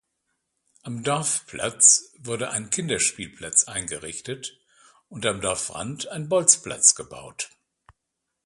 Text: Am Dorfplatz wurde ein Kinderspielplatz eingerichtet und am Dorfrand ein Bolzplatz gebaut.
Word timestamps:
Am 0.81 1.03
Dorfplatz 1.03 2.11
wurde 2.17 2.49
ein 2.49 2.71
Kinderspielplatz 2.71 3.65
eingerichtet 3.67 4.59
und 5.09 5.27
am 5.27 5.41
Dorfrand 5.41 6.07
ein 6.07 6.27
Bolzplatz 6.27 6.95
gebaut. 6.95 7.51